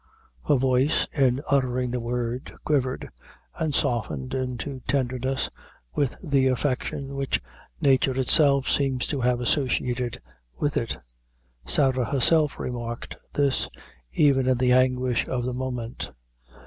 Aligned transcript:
Her 0.47 0.55
voice, 0.55 1.05
in 1.15 1.41
uttering 1.47 1.91
the 1.91 1.99
word, 1.99 2.55
quivered, 2.65 3.09
and 3.59 3.71
softened 3.75 4.33
into 4.33 4.79
tenderness, 4.87 5.47
with 5.93 6.15
the 6.23 6.47
affection 6.47 7.13
which 7.13 7.39
nature 7.79 8.19
itself 8.19 8.67
seems 8.67 9.05
to 9.09 9.21
have 9.21 9.39
associated 9.39 10.19
with 10.57 10.75
it. 10.75 10.97
Sarah 11.67 12.05
herself 12.11 12.57
remarked 12.59 13.15
this, 13.33 13.69
even 14.11 14.47
in 14.47 14.57
the 14.57 14.71
anguish 14.71 15.27
of 15.27 15.43
the 15.45 15.53
moment. 15.53 16.09